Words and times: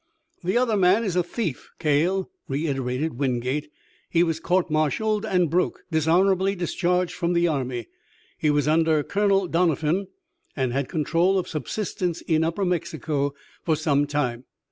"The 0.43 0.57
other 0.57 0.75
man 0.77 1.03
is 1.03 1.15
a 1.15 1.21
thief, 1.21 1.69
Cale," 1.77 2.31
reiterated 2.47 3.19
Wingate. 3.19 3.69
"He 4.09 4.23
was 4.23 4.39
court 4.39 4.71
martialed 4.71 5.27
and 5.27 5.47
broke, 5.47 5.83
dishonorably 5.91 6.55
discharged 6.55 7.13
from 7.13 7.33
the 7.33 7.47
Army. 7.47 7.85
He 8.35 8.49
was 8.49 8.67
under 8.67 9.03
Colonel 9.03 9.47
Doniphan, 9.47 10.07
and 10.55 10.73
had 10.73 10.89
control 10.89 11.37
of 11.37 11.47
subsistence 11.47 12.21
in 12.21 12.43
upper 12.43 12.65
Mexico 12.65 13.35
for 13.63 13.75
some 13.75 14.07
time. 14.07 14.45